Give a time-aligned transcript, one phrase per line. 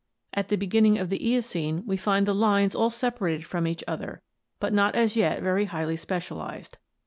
[0.33, 4.23] At the beginning of the Eocene we find the lines all separated from each other
[4.59, 6.79] but not as yet very highly specialized.